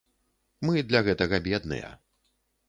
Мы 0.67 0.81
для 0.91 1.01
гэтага 1.09 1.41
бедныя. 1.49 1.93